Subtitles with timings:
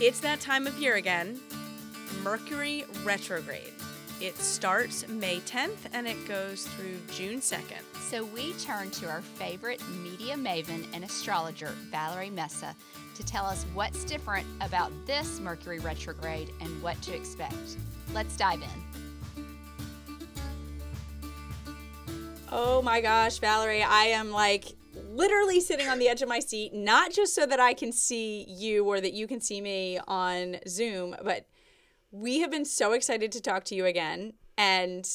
[0.00, 1.38] It's that time of year again.
[2.22, 3.74] Mercury retrograde.
[4.18, 7.82] It starts May 10th and it goes through June 2nd.
[8.08, 12.74] So we turn to our favorite media maven and astrologer, Valerie Mesa,
[13.14, 17.76] to tell us what's different about this Mercury retrograde and what to expect.
[18.14, 19.44] Let's dive in.
[22.50, 24.64] Oh my gosh, Valerie, I am like
[25.20, 28.46] literally sitting on the edge of my seat, not just so that I can see
[28.48, 31.46] you or that you can see me on Zoom, but
[32.10, 34.32] we have been so excited to talk to you again.
[34.56, 35.06] And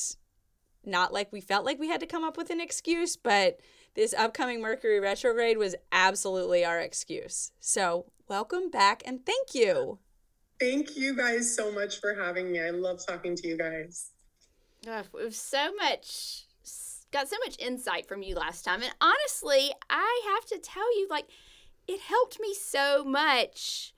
[0.86, 3.60] not like we felt like we had to come up with an excuse, but
[3.96, 7.52] this upcoming Mercury retrograde was absolutely our excuse.
[7.60, 9.98] So, welcome back and thank you.
[10.60, 12.62] Thank you guys so much for having me.
[12.62, 14.12] I love talking to you guys.
[14.88, 16.45] Oh, it was so much
[17.16, 18.82] got so much insight from you last time.
[18.82, 21.28] And honestly, I have to tell you, like,
[21.88, 23.94] it helped me so much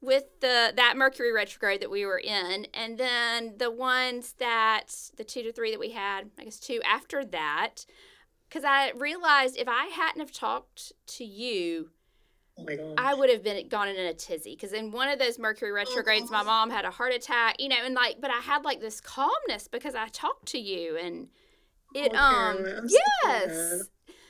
[0.00, 4.86] with the that Mercury retrograde that we were in, and then the ones that
[5.16, 7.84] the two to three that we had, I guess two after that,
[8.48, 11.90] because I realized if I hadn't have talked to you.
[12.58, 15.72] Oh I would have been gone in a tizzy because in one of those Mercury
[15.72, 16.32] retrogrades, oh.
[16.32, 19.00] my mom had a heart attack, you know, and like, but I had like this
[19.00, 21.28] calmness because I talked to you and
[21.94, 23.54] it um I'm yes.
[23.54, 23.82] So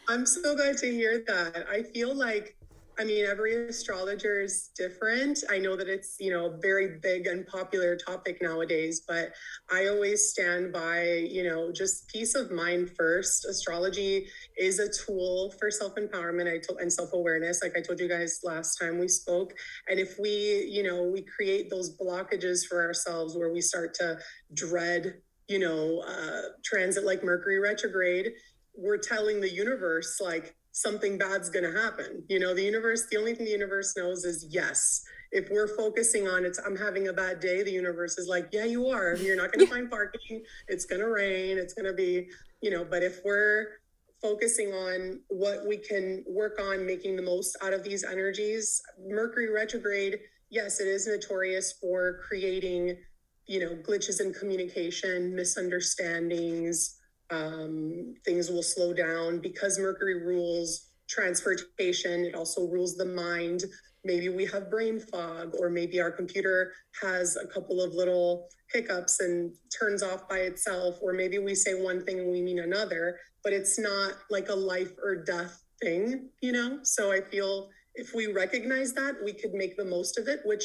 [0.08, 1.66] I'm so glad to hear that.
[1.70, 2.56] I feel like
[2.98, 5.38] I mean every astrologer is different.
[5.48, 9.30] I know that it's, you know, a very big and popular topic nowadays, but
[9.72, 13.46] I always stand by, you know, just peace of mind first.
[13.46, 14.26] Astrology
[14.58, 18.76] is a tool for self-empowerment I told and self-awareness like I told you guys last
[18.76, 19.52] time we spoke.
[19.88, 24.18] And if we, you know, we create those blockages for ourselves where we start to
[24.54, 28.30] dread you know, uh, transit like Mercury retrograde,
[28.76, 32.22] we're telling the universe like something bad's going to happen.
[32.28, 35.02] You know, the universe, the only thing the universe knows is yes.
[35.32, 38.64] If we're focusing on it's, I'm having a bad day, the universe is like, yeah,
[38.64, 39.16] you are.
[39.16, 40.44] You're not going to find parking.
[40.68, 41.58] It's going to rain.
[41.58, 42.28] It's going to be,
[42.62, 43.80] you know, but if we're
[44.22, 49.52] focusing on what we can work on making the most out of these energies, Mercury
[49.52, 52.96] retrograde, yes, it is notorious for creating
[53.46, 56.96] you know, glitches in communication, misunderstandings,
[57.30, 62.24] um, things will slow down because Mercury rules transportation.
[62.24, 63.64] It also rules the mind.
[64.04, 69.20] Maybe we have brain fog, or maybe our computer has a couple of little hiccups
[69.20, 73.18] and turns off by itself, or maybe we say one thing and we mean another,
[73.42, 76.78] but it's not like a life or death thing, you know?
[76.82, 80.64] So I feel if we recognize that, we could make the most of it, which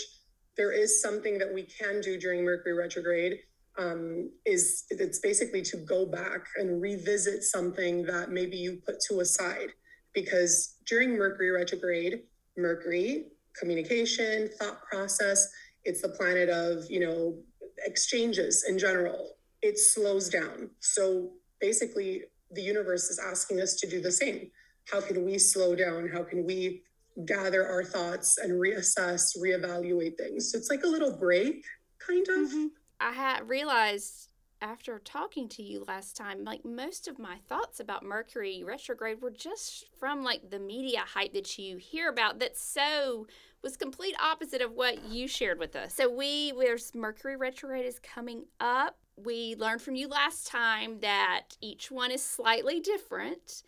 [0.58, 3.40] there is something that we can do during Mercury retrograde.
[3.78, 9.20] Um, is it's basically to go back and revisit something that maybe you put to
[9.20, 9.68] a side
[10.14, 12.22] because during Mercury retrograde,
[12.56, 13.26] Mercury
[13.60, 15.50] communication, thought process,
[15.84, 17.38] it's the planet of you know
[17.86, 19.36] exchanges in general.
[19.62, 20.70] It slows down.
[20.80, 24.52] So basically, the universe is asking us to do the same.
[24.92, 26.08] How can we slow down?
[26.08, 26.84] How can we
[27.24, 30.52] gather our thoughts and reassess, reevaluate things.
[30.52, 31.64] So it's like a little break,
[32.06, 32.50] kind of.
[32.50, 32.66] Mm-hmm.
[33.00, 34.30] I had realized
[34.62, 39.32] after talking to you last time, like most of my thoughts about Mercury retrograde were
[39.32, 43.28] just from like the media hype that you hear about that so
[43.62, 45.94] was complete opposite of what you shared with us.
[45.94, 48.98] So we there's Mercury retrograde is coming up.
[49.18, 53.64] We learned from you last time that each one is slightly different.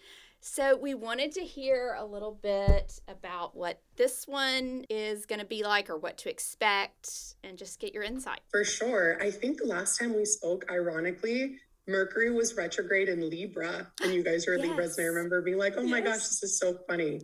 [0.49, 5.45] So, we wanted to hear a little bit about what this one is going to
[5.45, 8.39] be like or what to expect and just get your insight.
[8.49, 9.21] For sure.
[9.21, 14.47] I think last time we spoke, ironically, Mercury was retrograde in Libra, and you guys
[14.47, 14.67] were yes.
[14.67, 14.97] Libras.
[14.97, 15.91] And I remember being like, oh yes.
[15.91, 17.21] my gosh, this is so funny.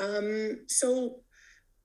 [0.00, 1.20] Um, so,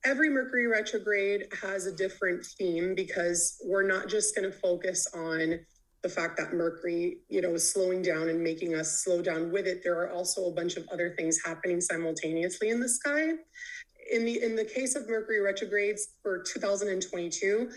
[0.03, 5.59] every Mercury retrograde has a different theme because we're not just going to focus on
[6.03, 9.65] the fact that Mercury, you know, is slowing down and making us slow down with
[9.65, 9.81] it.
[9.83, 13.29] There are also a bunch of other things happening simultaneously in the sky.
[14.11, 17.69] In the in the case of Mercury retrogrades for 2022,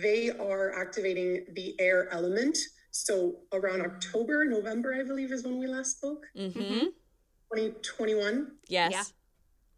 [0.00, 2.56] they are activating the air element.
[2.92, 6.26] So around October, November, I believe, is when we last spoke.
[6.36, 6.86] Mm-hmm.
[7.54, 8.52] 2021.
[8.68, 8.92] Yes.
[8.92, 9.02] Yeah.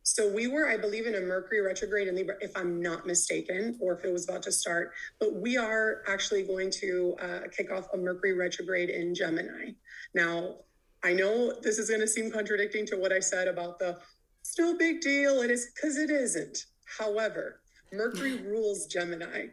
[0.05, 3.79] So we were, I believe, in a Mercury retrograde in Libra, if I'm not mistaken,
[3.81, 4.93] or if it was about to start.
[5.21, 9.73] But we are actually going to uh, kick off a Mercury retrograde in Gemini.
[10.15, 10.57] Now,
[11.05, 13.99] I know this is going to seem contradicting to what I said about the
[14.41, 15.41] it's no big deal.
[15.43, 16.67] It is because it isn't.
[16.99, 17.61] However,
[17.93, 19.49] Mercury rules Gemini.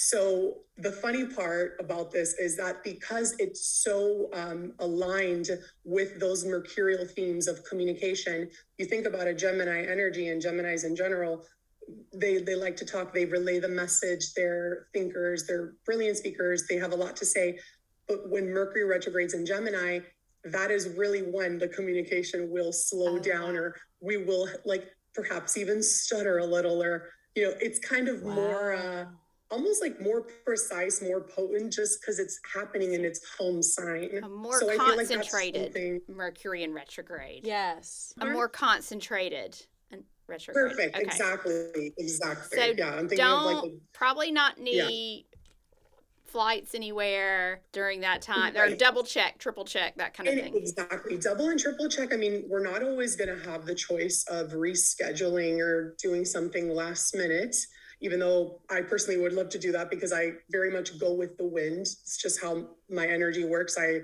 [0.00, 5.48] So the funny part about this is that because it's so um, aligned
[5.82, 8.48] with those mercurial themes of communication,
[8.78, 11.44] you think about a Gemini energy and Geminis in general,
[12.14, 16.76] they they like to talk they relay the message they're thinkers they're brilliant speakers they
[16.76, 17.58] have a lot to say
[18.06, 19.98] but when mercury retrogrades in gemini
[20.44, 24.84] that is really when the communication will slow Oh, down or we will like
[25.14, 29.06] perhaps even stutter a little or you know it's kind of more uh Wow.
[29.50, 34.28] Almost like more precise more potent just because it's happening in its home sign A
[34.28, 37.46] more So I feel like concentrated Mercury in retrograde.
[37.46, 38.12] Yes.
[38.20, 39.56] A more concentrated
[40.26, 40.70] retrograde.
[40.76, 41.04] perfect Okay.
[41.04, 44.86] exactly exactly So yeah i'm thinking of like Don't probably not Yeah.
[44.86, 45.24] need
[46.26, 48.54] flights anywhere during that time.
[48.54, 50.56] Or double check, triple check, that kind of And thing.
[50.56, 51.16] exactly.
[51.16, 52.12] Double and triple check.
[52.12, 56.68] I mean, we're not always going to have the choice of rescheduling or doing something
[56.68, 57.56] last minute,
[58.00, 61.36] even though I personally would love to do that because I very much go with
[61.36, 61.80] the wind.
[61.80, 63.76] It's just how my energy works.
[63.78, 64.00] I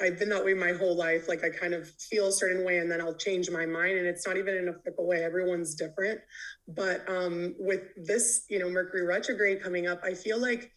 [0.00, 1.28] I've been that way my whole life.
[1.28, 4.06] Like I kind of feel a certain way and then I'll change my mind and
[4.06, 5.24] it's not even in a fickle way.
[5.24, 6.20] Everyone's different.
[6.68, 10.72] But um with this, you know, Mercury retrograde coming up, I feel like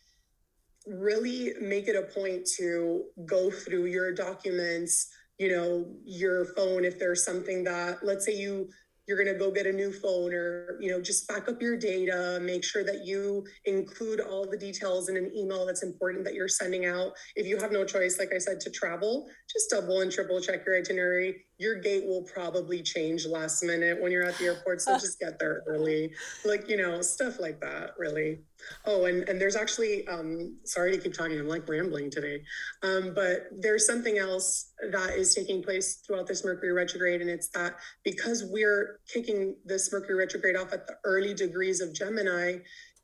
[0.87, 5.11] really make it a point to go through your documents
[5.41, 8.69] you know your phone if there's something that let's say you
[9.11, 11.75] you're going to go get a new phone or you know just back up your
[11.75, 16.33] data make sure that you include all the details in an email that's important that
[16.33, 17.11] you're sending out.
[17.35, 20.65] If you have no choice like i said to travel just double and triple check
[20.65, 21.43] your itinerary.
[21.57, 25.37] Your gate will probably change last minute when you're at the airport so just get
[25.39, 26.13] there early.
[26.45, 28.39] Like you know stuff like that really
[28.85, 32.41] Oh, and, and there's actually, um, sorry to keep talking, I'm like rambling today.
[32.83, 37.21] Um, but there's something else that is taking place throughout this Mercury retrograde.
[37.21, 41.93] And it's that because we're kicking this Mercury retrograde off at the early degrees of
[41.93, 42.57] Gemini,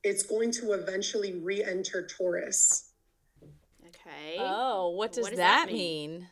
[0.04, 2.94] it's going to eventually re enter Taurus.
[3.88, 4.38] Okay.
[4.40, 6.12] Oh, what does, What does that, that mean?
[6.12, 6.28] mean?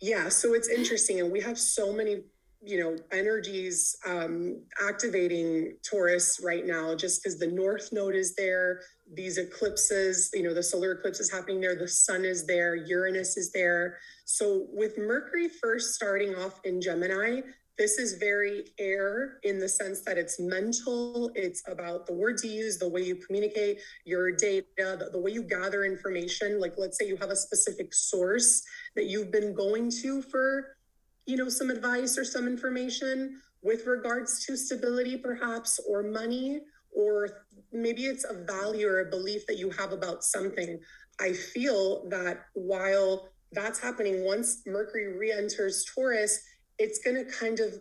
[0.00, 1.20] Yeah, so it's interesting.
[1.20, 2.24] And we have so many,
[2.64, 8.80] you know, energies um, activating Taurus right now, just because the North Node is there,
[9.12, 13.36] these eclipses, you know, the solar eclipse is happening there, the sun is there, Uranus
[13.36, 13.98] is there.
[14.24, 17.42] So with Mercury first starting off in Gemini,
[17.76, 22.52] this is very air in the sense that it's mental, it's about the words you
[22.52, 26.60] use, the way you communicate, your data, the, the way you gather information.
[26.60, 28.62] Like, let's say you have a specific source
[28.94, 30.76] that you've been going to for
[31.26, 36.60] you know some advice or some information with regards to stability perhaps or money
[36.92, 40.78] or maybe it's a value or a belief that you have about something.
[41.20, 46.40] I feel that while that's happening once mercury re-enters taurus
[46.78, 47.74] it's going to kind of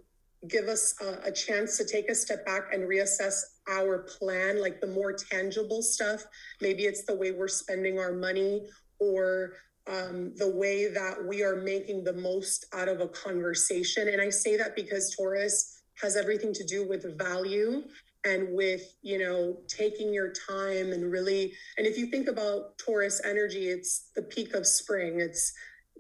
[0.47, 3.39] give us a, a chance to take a step back and reassess
[3.69, 6.23] our plan like the more tangible stuff.
[6.61, 8.67] Maybe it's the way we're spending our money
[8.99, 9.53] or
[9.87, 14.07] um, the way that we are making the most out of a conversation.
[14.07, 17.83] And I say that because Taurus has everything to do with value
[18.25, 23.21] and with, you know, taking your time and really, and if you think about Taurus
[23.25, 25.19] energy, it's the peak of spring.
[25.19, 25.53] It's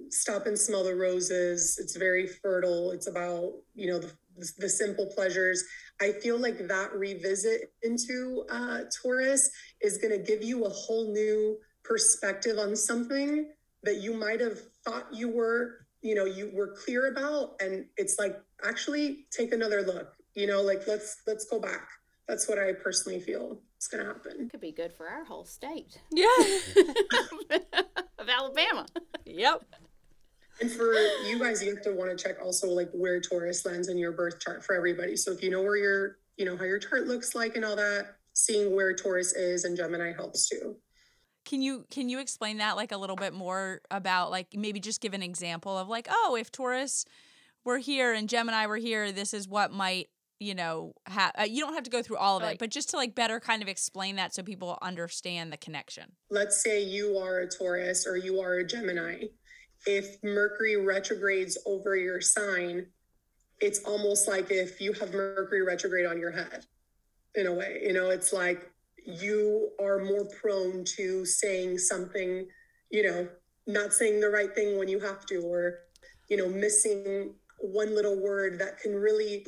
[0.09, 1.77] stop and smell the roses.
[1.79, 2.91] It's very fertile.
[2.91, 4.11] It's about, you know, the,
[4.57, 5.63] the simple pleasures.
[6.01, 9.49] I feel like that revisit into uh, Taurus
[9.81, 13.49] is going to give you a whole new perspective on something
[13.83, 17.55] that you might have thought you were, you know, you were clear about.
[17.61, 18.35] And it's like,
[18.65, 21.87] actually take another look, you know, like let's, let's go back.
[22.27, 24.47] That's what I personally feel is going to happen.
[24.49, 26.25] Could be good for our whole state Yeah.
[28.19, 28.85] of Alabama.
[29.25, 29.63] yep.
[30.61, 30.93] And for
[31.25, 34.11] you guys, you have to want to check also like where Taurus lands in your
[34.13, 35.17] birth chart for everybody.
[35.17, 37.75] So if you know where your, you know, how your chart looks like and all
[37.75, 40.77] that, seeing where Taurus is and Gemini helps too.
[41.45, 45.01] Can you can you explain that like a little bit more about like maybe just
[45.01, 47.05] give an example of like oh if Taurus
[47.65, 50.09] were here and Gemini were here this is what might
[50.39, 52.53] you know have uh, you don't have to go through all of Right.
[52.53, 56.11] it but just to like better kind of explain that so people understand the connection.
[56.29, 59.25] let's say you are a Taurus or you are a Gemini,
[59.85, 62.87] if Mercury retrogrades over your sign,
[63.59, 66.65] it's almost like if you have Mercury retrograde on your head,
[67.35, 67.81] in a way.
[67.85, 68.69] You know, it's like
[69.05, 72.47] you are more prone to saying something,
[72.89, 73.27] you know,
[73.67, 75.79] not saying the right thing when you have to, or,
[76.29, 79.45] you know, missing one little word that can really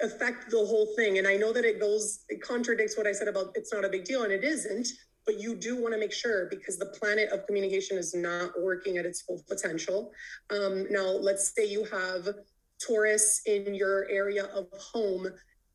[0.00, 1.18] affect the whole thing.
[1.18, 3.88] And I know that it goes, it contradicts what I said about it's not a
[3.88, 4.88] big deal, and it isn't,
[5.24, 8.98] but you do want to make sure because the planet of communication is not working
[8.98, 10.12] at its full potential.
[10.50, 12.28] Um, now, let's say you have
[12.84, 15.28] Taurus in your area of home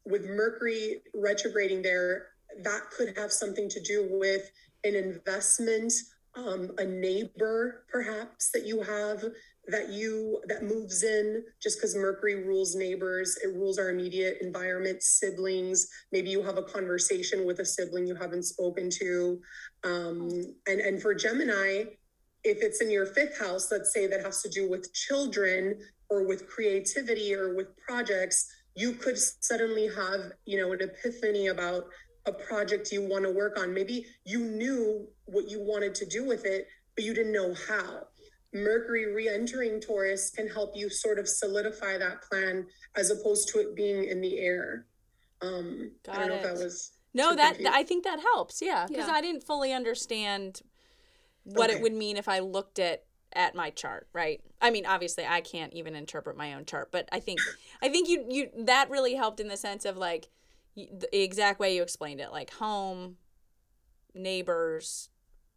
[0.05, 2.27] with Mercury retrograding there,
[2.63, 4.49] that could have something to do with
[4.83, 5.93] an investment,
[6.35, 9.23] um, a neighbor perhaps that you have
[9.67, 15.03] that you that moves in just because mercury rules neighbors it rules our immediate environment
[15.03, 15.87] siblings.
[16.11, 19.41] Maybe you have a conversation with a sibling you haven't spoken to.
[19.83, 20.29] Um,
[20.67, 21.83] and and for gemini
[22.43, 26.25] if it's in your fifth house let's say that has to do with children or
[26.25, 31.85] with creativity or with projects you could suddenly have you know an epiphany about
[32.27, 36.25] a project you want to work on maybe you knew what you wanted to do
[36.25, 38.03] with it but you didn't know how
[38.53, 42.65] Mercury re entering Taurus can help you sort of solidify that plan
[42.95, 44.85] as opposed to it being in the air.
[45.41, 46.93] Um, I don't know if that was.
[47.13, 47.75] No, that confused.
[47.75, 48.61] I think that helps.
[48.61, 49.13] Yeah, because Yeah.
[49.13, 50.61] I didn't fully understand
[51.43, 53.03] what it would mean if I looked at
[53.33, 54.41] at my chart, right?
[54.61, 57.39] I mean, obviously I can't even interpret my own chart, but I think
[57.81, 60.36] I think you you that really helped in the sense of like y-
[60.77, 63.17] the exact way you explained it, like home,
[64.13, 65.09] neighbors,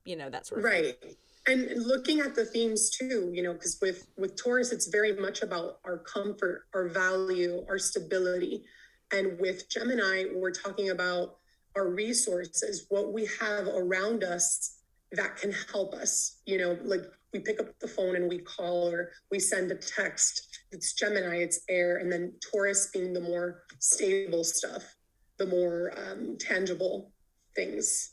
[0.05, 0.83] you know, that sort of thing.
[0.83, 1.17] right.
[1.47, 5.43] And looking at the themes too you know because with with taurus it's very much
[5.43, 8.65] about our comfort our value our stability.
[9.13, 11.39] And with gemini we're talking about
[11.77, 14.81] our resources what we have around us
[15.13, 18.89] that can help us you know like we pick up the phone and we call
[18.93, 20.59] or we send a text.
[20.73, 24.95] It's gemini it's air and then taurus being the more stable stuff
[25.41, 27.11] the more um, tangible
[27.57, 28.11] things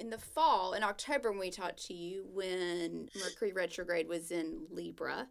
[0.00, 4.62] in the fall, in October, when we talked to you, when Mercury retrograde was in
[4.70, 5.28] Libra,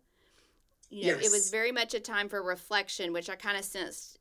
[0.91, 4.20] you know, it was very much a time for reflection, which I kind of sensed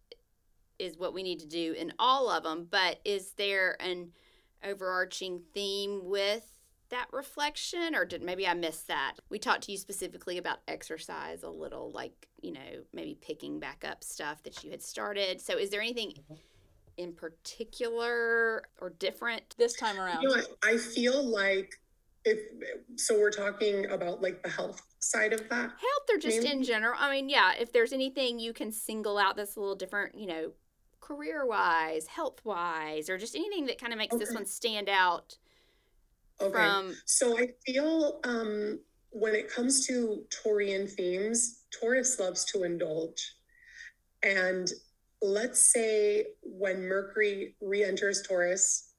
[0.78, 2.66] is what we need to do in all of them.
[2.70, 4.12] But is there an
[4.64, 6.46] overarching theme with
[6.88, 9.16] that reflection, or did maybe I missed that?
[9.28, 13.84] We talked to you specifically about exercise a little, like you know, maybe picking back
[13.86, 15.42] up stuff that you had started.
[15.42, 16.14] So, is there anything
[16.98, 20.22] in particular or different This time around.
[20.22, 20.42] You know.
[20.62, 21.72] I feel like
[22.24, 22.38] if
[22.96, 25.70] so, we're talking about like the health side of that.
[25.70, 29.36] health or just in general i mean yeah if there's anything you can single out
[29.36, 30.50] that's a little different you know
[31.00, 35.38] career wise health wise or just anything that kind of makes this one stand out
[36.40, 36.52] Okay.
[36.52, 38.78] from So I feel um,
[39.10, 43.34] when it comes to Taurian themes, Taurus loves to indulge.
[44.22, 44.70] And
[45.22, 48.92] let's say when Mercury re enters Taurus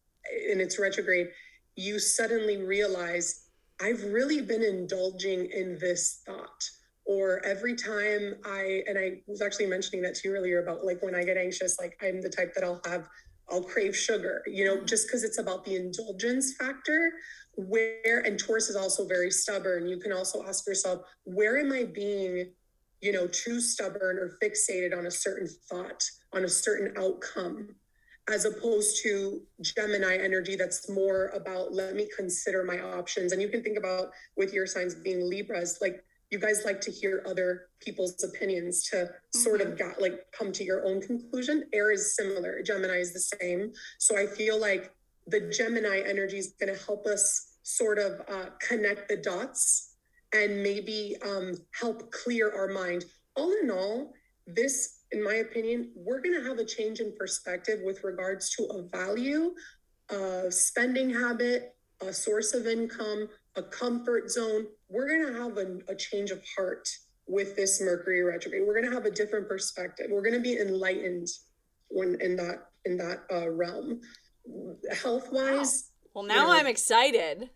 [0.51, 1.29] in its retrograde,
[1.75, 3.45] you suddenly realize,
[3.81, 6.69] I've really been indulging in this thought.
[7.05, 11.01] Or every time I, and I was actually mentioning that to you earlier about like
[11.01, 13.07] when I get anxious, like I'm the type that I'll have,
[13.49, 17.13] I'll crave sugar, you know, just because it's about the indulgence factor
[17.67, 21.83] where and taurus is also very stubborn you can also ask yourself where am i
[21.83, 22.49] being
[23.01, 26.03] you know too stubborn or fixated on a certain thought
[26.33, 27.75] on a certain outcome
[28.29, 33.31] as opposed to gemini energy that's more about let me consider my options.
[33.31, 36.91] And you can think about with your signs being libras like you guys like to
[36.91, 41.63] hear other people's opinions to sort of got like come to your own conclusion.
[41.73, 42.61] Air is similar.
[42.61, 43.71] Gemini is the same.
[43.97, 44.93] So i feel like
[45.25, 49.88] the Gemini energy is going to help us sort of uh, connect the dots
[50.33, 53.05] and maybe um, help clear our mind.
[53.35, 54.13] All in all,
[54.47, 58.63] this, in my opinion, we're going to have a change in perspective with regards to
[58.65, 59.53] a value,
[60.09, 64.65] a spending habit, a source of income, a comfort zone.
[64.89, 66.87] We're going to have a, a change of heart
[67.27, 68.63] with this Mercury retrograde.
[68.65, 70.07] We're going to have a different perspective.
[70.09, 71.27] We're going to be enlightened
[71.89, 73.99] when in that in that uh, realm
[75.03, 77.49] health wise Well, now know- I'm excited.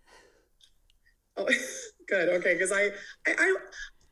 [1.38, 1.48] oh
[2.08, 2.86] good okay because I,
[3.28, 3.56] I i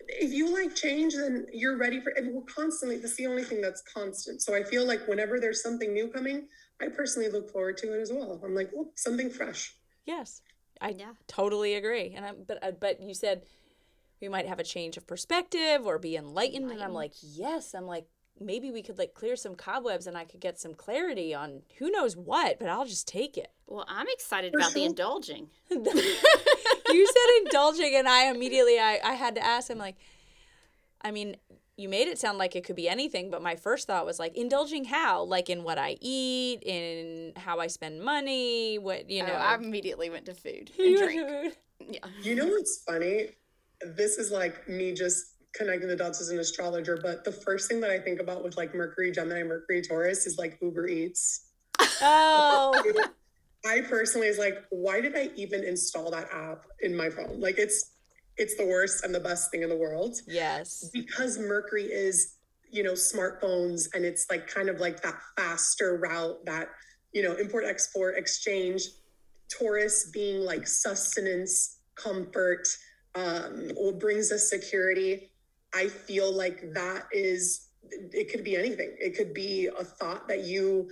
[0.08, 3.62] if you like change then you're ready for and we're constantly that's the only thing
[3.62, 6.48] that's constant so i feel like whenever there's something new coming
[6.82, 10.42] i personally look forward to it as well i'm like oh something fresh Yes,
[10.82, 11.12] I Yeah.
[11.28, 12.14] totally agree.
[12.16, 13.44] And I, but uh, but you said
[14.20, 17.76] we might have a change of perspective or be enlightened, and I'm like, yes.
[17.76, 18.06] I'm like,
[18.40, 21.92] maybe we could like clear some cobwebs, and I could get some clarity on who
[21.92, 22.58] knows what.
[22.60, 23.52] But I'll just take it.
[23.68, 25.50] well i'm excited For about the indulging
[26.94, 29.96] you said indulging, and I immediately I I had to ask him like,
[31.02, 31.38] I mean.
[31.78, 34.36] You made it sound like it could be anything, but my first thought was like
[34.38, 35.24] indulging how?
[35.24, 39.30] Like in what I eat, in how I spend money, what you you know.
[39.30, 41.56] know i immediately went to food and drink food.
[41.90, 43.30] yeah you know what's funny
[43.96, 47.80] this is like me just connecting the dots as an astrologer but the first thing
[47.82, 51.48] that i think about with like mercury gemini mercury taurus is like uber eats
[52.04, 52.84] Oh,
[53.66, 57.40] I personally is like, why did I even install that app in my phone?
[57.40, 57.92] Like it's
[58.38, 60.90] it's the worst and the best thing in the world yes.
[60.94, 62.38] because Mercury is,
[62.72, 66.70] you know, smartphones and it's like kind of like that faster route that,
[67.14, 68.84] you know, import export exchange,
[69.50, 72.68] Taurus being like sustenance, comfort,
[73.16, 75.30] um, what brings us security.
[75.74, 78.96] I feel like that is, it could be anything.
[78.98, 80.90] It could be a thought that you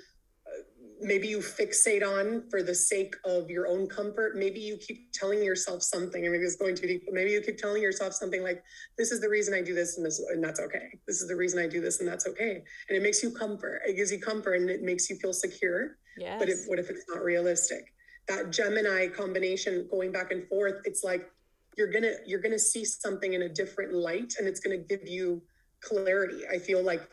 [1.01, 4.35] maybe you fixate on for the sake of your own comfort.
[4.35, 7.41] Maybe you keep telling yourself something, and maybe it's going too deep, but maybe you
[7.41, 8.63] keep telling yourself something like,
[8.97, 10.99] this is the reason I do this and this, and that's okay.
[11.07, 12.63] This is the reason I do this and that's okay.
[12.89, 13.81] And it makes you comfort.
[13.87, 15.97] It gives you comfort and it makes you feel secure.
[16.17, 16.39] Yes.
[16.39, 17.93] But if, what if it's not realistic?
[18.27, 21.29] That Gemini combination going back and forth, it's like
[21.77, 25.41] you're gonna you're gonna see something in a different light, and it's gonna give you
[25.81, 26.41] clarity.
[26.51, 27.09] I feel like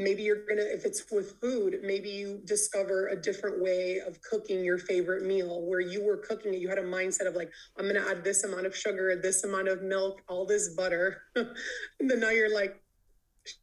[0.00, 4.64] maybe you're gonna if it's with food, maybe you discover a different way of cooking
[4.64, 6.60] your favorite meal where you were cooking it.
[6.60, 9.68] You had a mindset of like, I'm gonna add this amount of sugar, this amount
[9.68, 11.54] of milk, all this butter, and
[12.00, 12.82] then now you're like,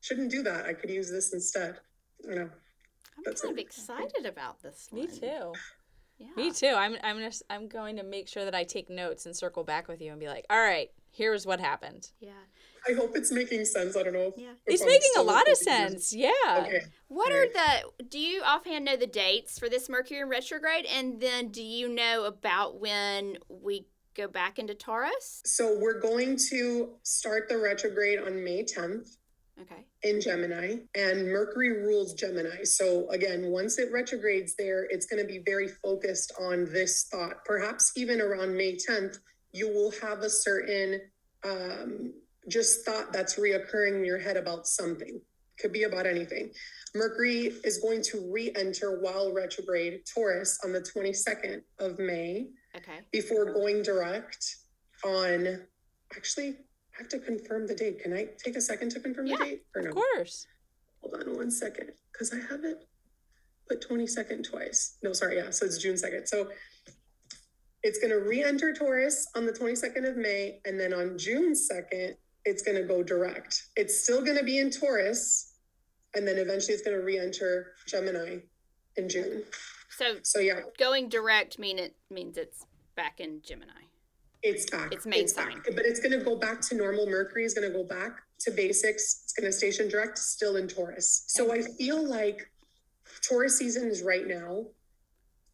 [0.02, 0.66] shouldn't do that.
[0.66, 1.78] I could use this instead.
[2.30, 2.42] I know.
[2.42, 5.54] I'm That's kind of excited about this Me too.
[6.18, 6.28] Yeah.
[6.36, 6.74] Me too.
[6.76, 9.88] I'm I'm just I'm going to make sure that I take notes and circle back
[9.88, 12.10] with you and be like, all right, here's what happened.
[12.20, 12.32] Yeah.
[12.88, 13.98] I hope it's making sense.
[13.98, 14.32] I don't know.
[14.36, 14.52] If, Yeah.
[14.66, 15.64] if It's I'm making a lot of confused.
[15.64, 16.14] sense.
[16.14, 16.64] Yeah.
[16.66, 16.82] Okay.
[17.10, 17.50] What Right.
[17.50, 18.04] are the?
[18.06, 21.90] Do you offhand know the dates for this Mercury in retrograde, and then do you
[21.90, 25.42] know about when we go back into Taurus?
[25.46, 29.17] So we're going to start the retrograde on May 10th
[29.62, 29.86] Okay.
[30.04, 32.64] in Gemini, and Mercury rules Gemini.
[32.64, 37.44] So again, once it retrogrades there, it's going to be very focused on this thought.
[37.46, 39.18] Perhaps even around May 10th,
[39.54, 41.02] you will have a certain
[41.44, 42.14] um,
[42.48, 45.20] just thought that's reoccurring in your head about something.
[45.60, 46.52] Could be about anything.
[46.94, 53.00] Mercury is going to re-enter while retrograde Taurus on the 22nd of May Okay.
[53.12, 54.58] before going direct
[55.04, 55.66] on
[56.16, 56.58] actually
[56.98, 58.02] I have to confirm the date.
[58.02, 59.90] Can I take a second to confirm Yeah, the date or no?
[59.90, 60.48] Of course.
[61.02, 62.88] Hold on one second because I have it
[63.68, 64.98] put 22nd twice.
[65.04, 65.50] No, sorry, yeah.
[65.52, 66.28] So it's June 2nd.
[66.28, 66.50] So
[67.84, 72.16] it's going to re-enter Taurus on the 22nd of May and then on June 2nd
[72.46, 73.64] it's going to go direct.
[73.76, 75.54] It's still going to be in Taurus
[76.16, 78.40] and then eventually it's going to re-enter Gemini
[78.96, 79.44] in June.
[79.90, 83.84] So So yeah, going direct mean it means it's back in Gemini.
[84.48, 84.94] It's back.
[84.94, 85.30] It's main back.
[85.30, 85.62] sign.
[85.66, 87.06] But it's going to go back to normal.
[87.06, 89.24] Mercury is going to go back to basics.
[89.24, 91.26] It's going to station direct, still in Taurus.
[91.28, 92.50] So I feel like
[93.28, 94.68] Taurus season is right now.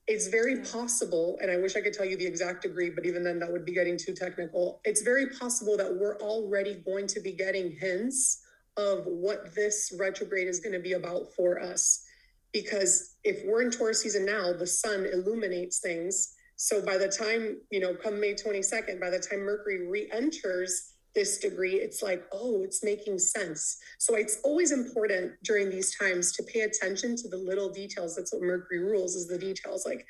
[0.05, 3.23] It's very possible, and I wish I could tell you the exact degree, but even
[3.23, 4.81] then, that would be getting too technical.
[4.83, 8.43] It's very possible that we're already going to be getting hints
[8.75, 12.03] of what this retrograde is going to be about for us.
[12.51, 16.35] Because if we're in Taurus season now, the sun illuminates things.
[16.63, 20.93] So by the time, you know, come May 22nd, by the time Mercury re enters
[21.13, 23.79] this degree, it's like, oh, it's making sense.
[23.97, 28.15] So it's always important during these times to pay attention to the little details.
[28.15, 29.85] That's what Mercury rules is the details.
[29.85, 30.07] Like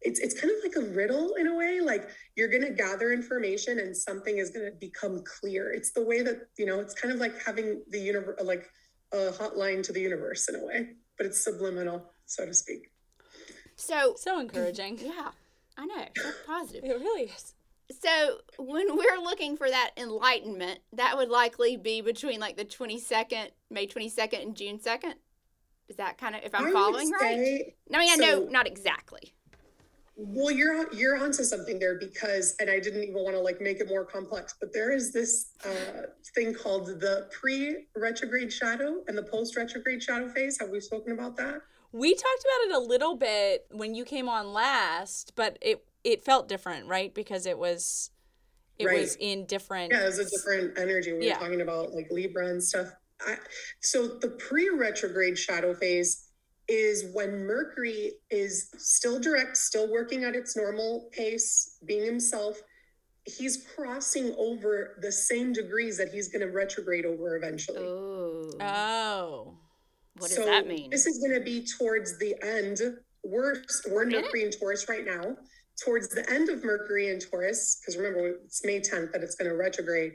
[0.00, 1.80] it's it's kind of like a riddle in a way.
[1.80, 5.72] Like you're gonna gather information and something is gonna become clear.
[5.72, 8.64] It's the way that, you know, it's kind of like having the universe like
[9.12, 12.92] a hotline to the universe in a way, but it's subliminal, so to speak.
[13.74, 15.00] So So encouraging.
[15.00, 15.32] yeah,
[15.76, 16.04] I know.
[16.16, 16.84] So positive.
[16.84, 17.54] It really is.
[18.00, 23.50] So when we're looking for that enlightenment, that would likely be between like the 22nd,
[23.70, 25.14] May 22nd and June 2nd.
[25.88, 27.20] Is that kind of if I I'm would following right?
[27.20, 29.32] say- I mean, I know so- not exactly.
[30.18, 33.80] Well, you're you're onto something there because, and I didn't even want to like make
[33.80, 39.22] it more complex, but there is this uh, thing called the pre-retrograde shadow and the
[39.24, 40.58] post-retrograde shadow phase.
[40.58, 41.60] Have we spoken about that?
[41.96, 46.22] We talked about it a little bit when you came on last, but it it
[46.24, 47.12] felt different, right?
[47.14, 48.10] Because it was
[48.78, 49.00] it Right.
[49.00, 51.14] was in different Yeah, it's a different energy.
[51.14, 51.38] We Yeah.
[51.38, 52.88] were talking about like Libra and stuff.
[53.20, 53.38] I,
[53.80, 56.28] so the pre-retrograde shadow phase
[56.68, 62.60] is when Mercury is still direct, still working at its normal pace, being himself.
[63.24, 67.78] He's crossing over the same degrees that he's going to retrograde over eventually.
[67.84, 69.58] Oh, Oh.
[70.18, 70.90] What does So that mean?
[70.90, 72.78] This is going to be towards the end.
[73.24, 74.22] We're we're in In?
[74.22, 75.36] Mercury and Taurus right now.
[75.84, 79.50] Towards the end of Mercury and Taurus, because remember it's May 10th that it's going
[79.50, 80.14] to retrograde.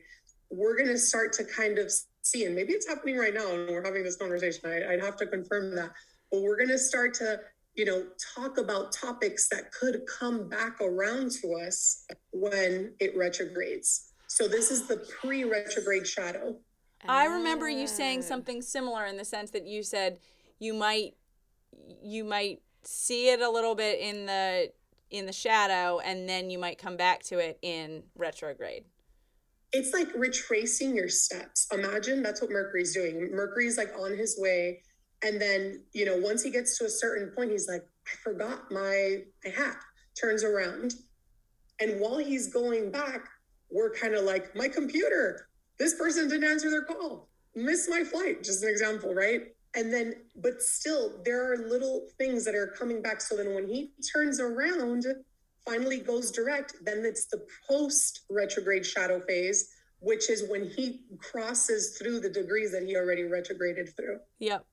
[0.50, 1.92] We're going to start to kind of
[2.24, 4.62] see, and maybe it's happening right now, and we're having this conversation.
[4.66, 5.92] I, I'd have to confirm that,
[6.32, 7.40] but we're going to start to,
[7.76, 14.14] you know, talk about topics that could come back around to us when it retrogrades.
[14.28, 16.58] So this is the pre-retrograde shadow.
[17.08, 18.24] I remember you saying Oh.
[18.24, 20.20] something similar in the sense that you said
[20.60, 21.16] you might
[22.04, 24.72] you might see it a little bit in the
[25.10, 28.86] in the shadow and then you might come back to it in retrograde.
[29.74, 31.68] it's like retracing your steps.
[31.72, 33.30] Imagine that's what Mercury's doing.
[33.34, 34.82] Mercury's like on his way.
[35.24, 38.70] And then, you know, once he gets to a certain point, he's like, I forgot
[38.72, 39.78] my, my hat,
[40.20, 40.96] turns around.
[41.80, 43.30] And while he's going back,
[43.70, 45.48] we're kind of like, my computer,
[45.82, 49.48] this person didn't answer their call, missed my flight, just an example, right?
[49.74, 53.20] And then, but still, there are little things that are coming back.
[53.20, 55.08] So then when he turns around,
[55.66, 61.98] finally goes direct, then it's the post retrograde shadow phase, which is when he crosses
[61.98, 64.20] through the degrees that he already retrograded through.
[64.38, 64.64] Yep.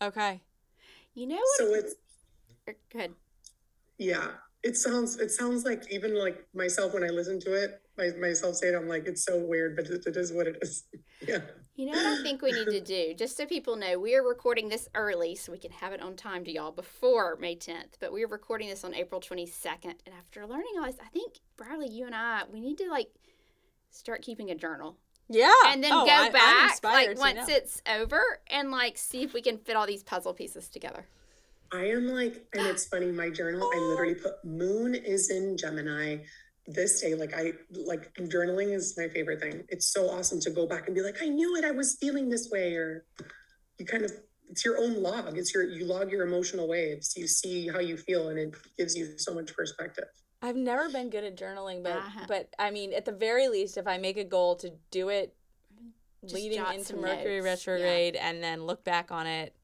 [0.00, 0.40] Okay.
[1.14, 1.58] You know what?
[1.58, 1.94] So it's,
[2.90, 3.12] good.
[3.98, 4.28] yeah,
[4.62, 8.56] it sounds, it sounds like even like myself when I listen to it, my, myself
[8.56, 10.84] say it, I'm like, it's so weird, but it, it is what it is.
[11.26, 11.38] Yeah.
[11.76, 13.14] You know what I think we need to do?
[13.14, 16.14] Just so people know, we are recording this early so we can have it on
[16.14, 17.94] time to y'all before May 10th.
[18.00, 19.94] But we are recording this on April 22nd.
[20.04, 23.08] And after learning all this, I think, Brierley, you and I, we need to like
[23.90, 24.98] start keeping a journal.
[25.30, 25.50] Yeah.
[25.68, 27.54] And then Oh, go I- back like once know.
[27.54, 31.06] it's over and like see if we can fit all these puzzle pieces together.
[31.72, 36.18] I am like, and it's funny, my journal, I literally put moon is in Gemini
[36.66, 37.14] this day.
[37.14, 39.64] Like, I like journaling is my favorite thing.
[39.68, 42.28] It's so awesome to go back and be like, I knew it, I was feeling
[42.28, 42.74] this way.
[42.74, 43.04] Or
[43.78, 44.12] you kind of,
[44.48, 45.36] it's your own log.
[45.38, 47.14] It's your, you log your emotional waves.
[47.16, 50.04] You see how you feel, and it gives you so much perspective.
[50.42, 52.26] I've never been good at journaling, but Uh-huh.
[52.28, 55.34] but I mean, at the very least, if I make a goal to do it
[56.22, 57.72] Just leading into Mercury notes, yeah.
[57.72, 59.54] retrograde and then look back on it,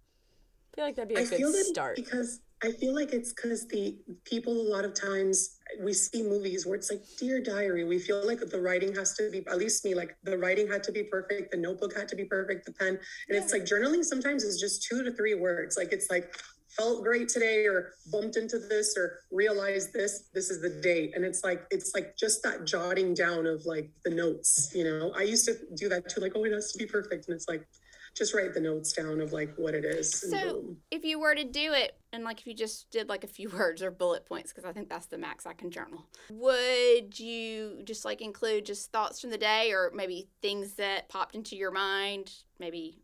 [0.73, 1.97] I feel like that'd be a I good feel that start.
[1.97, 6.67] because I feel like it's because the people a lot of times we see movies
[6.67, 7.85] where it's like dear diary.
[7.85, 10.83] We feel like the writing has to be at least me like the writing had
[10.85, 14.05] to be perfect, the notebook had to be perfect, the pen, and it's like journaling
[14.05, 15.77] sometimes is just two to three words.
[15.77, 16.35] Like it's like
[16.77, 21.25] felt great today or bumped into this or realized this this is the date and
[21.25, 25.23] it's like it's like just that jotting down of like the notes you know i
[25.23, 27.67] used to do that too like oh it has to be perfect and it's like
[28.17, 30.77] just write the notes down of like what it is So boom.
[30.91, 33.49] if you were to do it, and like if you just did like a few
[33.59, 37.83] words or bullet points, because I think that's the max I can journal, would you
[37.85, 41.71] just like include just thoughts from the day or maybe things that popped into your
[41.71, 43.03] mind, maybe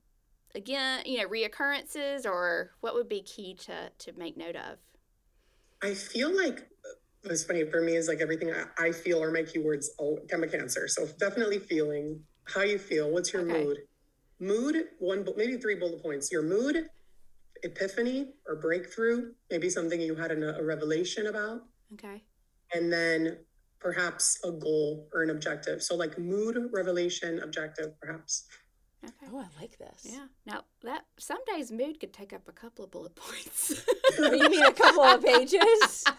[0.55, 4.79] again, you know, reoccurrences, or what would be key to to make note of?
[5.83, 9.31] I feel like uh, what's funny for me is like everything I, I feel are
[9.31, 9.87] my keywords.
[10.01, 13.11] Oh, I'm a Cancer, so definitely feeling how you feel.
[13.11, 13.65] What's your Okay.
[13.65, 13.79] mood?
[14.41, 16.31] Mood, one, maybe three bullet points.
[16.31, 16.89] Your mood,
[17.65, 21.63] epiphany or breakthrough, maybe something you had an, a revelation about,
[21.95, 22.23] Okay.
[22.73, 23.39] and then
[23.81, 25.83] perhaps a goal or an objective.
[25.83, 28.47] So like mood, revelation, objective, perhaps.
[29.05, 29.27] Okay.
[29.33, 30.05] Oh, I like this.
[30.05, 30.27] Yeah.
[30.47, 33.85] Now that some days mood could take up a couple of bullet points.
[34.19, 36.05] You mean a couple of pages?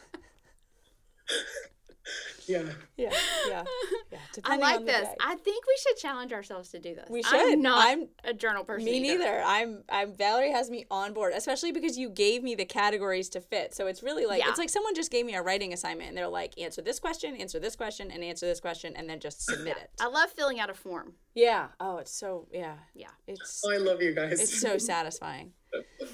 [2.47, 2.63] Yeah.
[2.97, 3.13] Yeah,
[3.47, 3.63] yeah,
[4.08, 4.08] yeah.
[4.45, 5.07] I like on the this.
[5.07, 5.15] day.
[5.21, 7.07] I think we should challenge ourselves to do this.
[7.09, 7.35] We should.
[7.53, 8.85] I'm not I'm- a journal person.
[8.85, 9.17] Me either.
[9.23, 9.41] neither.
[9.45, 9.83] I'm.
[9.89, 10.13] I'm.
[10.13, 13.73] Valerie has me on board, especially because you gave me the categories to fit.
[13.73, 14.49] So it's really like Yeah.
[14.49, 17.35] it's like someone just gave me a writing assignment, and they're like, answer this question,
[17.35, 19.89] answer this question, and answer this question, and then just submit it.
[19.99, 21.13] I love filling out a form.
[21.35, 21.67] Yeah.
[21.79, 22.47] Oh, it's so.
[22.51, 22.75] Yeah.
[22.93, 23.07] Yeah.
[23.27, 23.63] It's.
[23.65, 24.39] Oh, I love you guys.
[24.41, 25.53] It's so satisfying.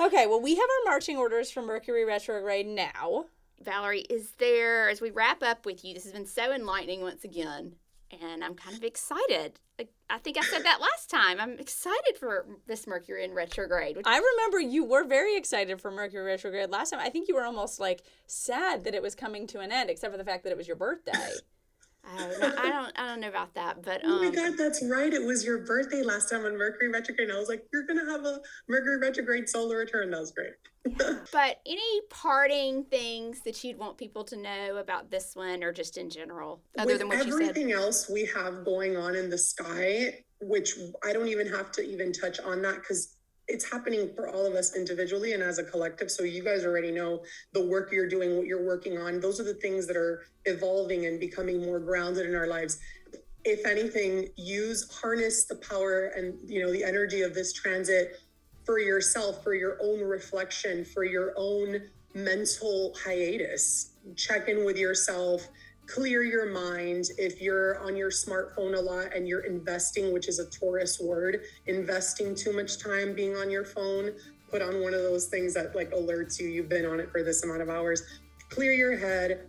[0.00, 0.26] okay.
[0.26, 3.26] Well, we have our marching orders for Mercury retrograde now.
[3.62, 7.24] Valerie, is there, as we wrap up with you, this has been so enlightening once
[7.24, 7.74] again,
[8.20, 9.58] and I'm kind of excited.
[10.10, 11.38] I think I said that last time.
[11.38, 13.98] I'm excited for this Mercury in retrograde.
[14.04, 17.00] I remember you were very excited for Mercury retrograde last time.
[17.00, 20.12] I think you were almost like sad that it was coming to an end, except
[20.12, 21.30] for the fact that it was your birthday.
[22.04, 24.54] I don't, know, I don't, I don't know about that, but Oh my um, God,
[24.56, 25.12] that's right.
[25.12, 27.28] It was your birthday last time on Mercury retrograde.
[27.28, 30.10] And I was like, you're gonna have a Mercury retrograde solar return.
[30.10, 30.52] That was great.
[31.32, 35.98] but any parting things that you'd want people to know about this one, or just
[35.98, 37.42] in general, other With than what you said?
[37.42, 41.82] everything else we have going on in the sky, which I don't even have to
[41.82, 43.17] even touch on that because
[43.48, 46.10] it's happening for all of us individually and as a collective.
[46.10, 49.20] So you guys already know the work you're doing, what you're working on.
[49.20, 52.78] Those are the things that are evolving and becoming more grounded in our lives.
[53.44, 58.18] If anything, use harness the power and you know the energy of this transit
[58.64, 61.80] for yourself, for your own reflection, for your own
[62.14, 63.92] mental hiatus.
[64.14, 65.48] Check in with yourself,
[65.88, 67.06] clear your mind.
[67.16, 71.40] If you're on your smartphone a lot and you're investing, which is a Taurus word,
[71.66, 74.12] investing too much time being on your phone,
[74.50, 77.22] put on one of those things that like alerts you you've been on it for
[77.22, 78.02] this amount of hours.
[78.50, 79.46] Clear your head,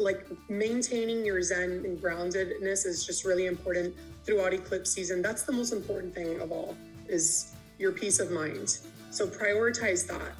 [0.00, 5.22] like maintaining your zen and groundedness is just really important throughout eclipse season.
[5.22, 6.76] That's the most important thing of all
[7.08, 8.78] is your peace of mind.
[9.10, 10.34] So prioritize that.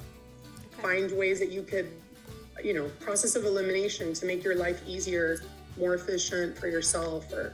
[0.81, 1.89] Find ways that you could,
[2.63, 5.39] you know, process of elimination to make your life easier,
[5.77, 7.53] more efficient for yourself or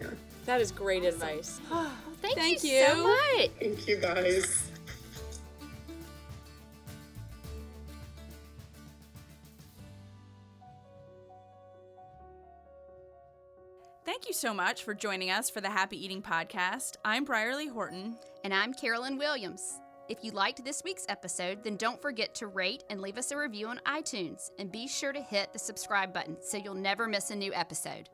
[0.00, 0.08] yeah
[0.46, 1.60] That is great advice.
[1.70, 1.90] Well,
[2.22, 3.50] thank, Thank you, so much.
[3.60, 4.70] thank you guys.
[14.04, 16.96] Thank you so much for joining us for the Happy Eating Podcast.
[17.04, 18.16] I'm Brierley Horton.
[18.44, 19.78] And I'm Carolyn Williams.
[20.10, 23.36] If you liked this week's episode, then don't forget to rate and leave us a
[23.36, 24.50] review on iTunes.
[24.58, 28.08] And be sure to hit the subscribe button so you'll never miss a new episode.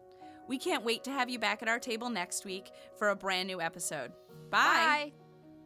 [0.47, 3.49] We can't wait to have you back at our table next week for a brand
[3.49, 4.13] new episode.
[4.51, 5.13] Bye.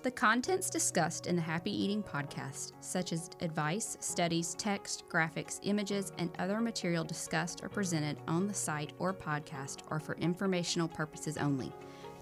[0.02, 6.12] The contents discussed in the Happy Eating podcast, such as advice, studies, text, graphics, images,
[6.18, 11.36] and other material discussed or presented on the site or podcast, are for informational purposes
[11.36, 11.72] only.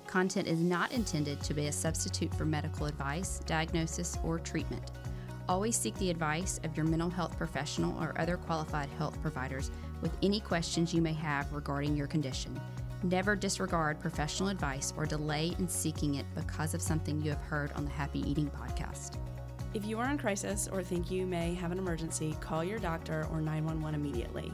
[0.09, 4.91] Content is not intended to be a substitute for medical advice, diagnosis, or treatment.
[5.51, 10.17] Always seek the advice of your mental health professional or other qualified health providers with
[10.23, 12.59] any questions you may have regarding your condition.
[13.03, 17.71] Never disregard professional advice or delay in seeking it because of something you have heard
[17.73, 19.19] on the Happy Eating podcast.
[19.75, 23.27] If you are in crisis or think you may have an emergency, call your doctor
[23.31, 24.51] or 911 immediately.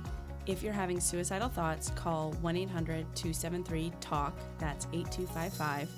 [0.46, 5.88] If you're having suicidal thoughts, call 1 800 273 TALK, that's 8255,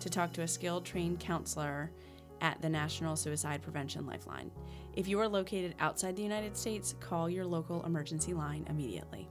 [0.00, 1.90] to talk to a skilled trained counselor
[2.42, 4.50] at the National Suicide Prevention Lifeline.
[4.94, 9.26] If you are located outside the United States, call your local emergency line immediately.